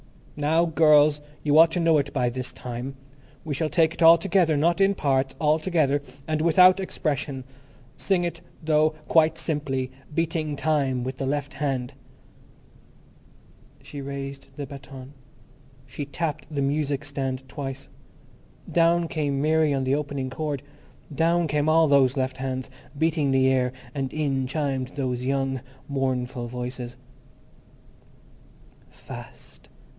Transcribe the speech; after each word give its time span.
Now, 0.35 0.65
girls, 0.65 1.21
you 1.43 1.59
ought 1.59 1.69
to 1.73 1.79
know 1.79 1.99
it 1.99 2.11
by 2.11 2.29
this 2.31 2.51
time. 2.51 2.95
We 3.45 3.53
shall 3.53 3.69
take 3.69 3.93
it 3.93 4.01
all 4.01 4.17
together; 4.17 4.57
not 4.57 4.81
in 4.81 4.95
parts, 4.95 5.35
all 5.37 5.59
together. 5.59 6.01
And 6.27 6.41
without 6.41 6.79
expression. 6.79 7.43
Sing 7.95 8.23
it, 8.23 8.41
though, 8.63 8.95
quite 9.07 9.37
simply, 9.37 9.91
beating 10.11 10.55
time 10.55 11.03
with 11.03 11.17
the 11.17 11.27
left 11.27 11.53
hand." 11.55 11.93
She 13.83 14.01
raised 14.01 14.47
the 14.55 14.65
baton; 14.65 15.13
she 15.85 16.05
tapped 16.05 16.47
the 16.49 16.63
music 16.63 17.05
stand 17.05 17.47
twice. 17.47 17.87
Down 18.71 19.07
came 19.07 19.39
Mary 19.39 19.71
on 19.71 19.83
the 19.83 19.93
opening 19.93 20.31
chord; 20.31 20.63
down 21.13 21.47
came 21.47 21.69
all 21.69 21.87
those 21.87 22.17
left 22.17 22.37
hands, 22.37 22.71
beating 22.97 23.29
the 23.29 23.49
air, 23.51 23.71
and 23.93 24.11
in 24.11 24.47
chimed 24.47 24.87
those 24.95 25.23
young, 25.23 25.61
mournful 25.87 26.47
voices:— 26.47 26.97
Fast! 28.89 29.67